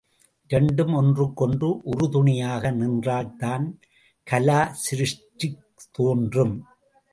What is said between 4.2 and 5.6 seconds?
கலா சிருஷ்டி